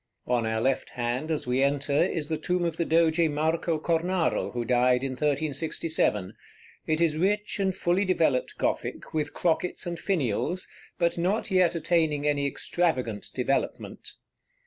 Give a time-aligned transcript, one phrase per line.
[0.25, 4.51] On our left hand, as we enter, is the tomb of the Doge Marco Cornaro,
[4.51, 6.33] who died in 1367.
[6.87, 10.67] It is rich and fully developed Gothic, with crockets and finials,
[10.97, 14.13] but not yet attaining any extravagant developement.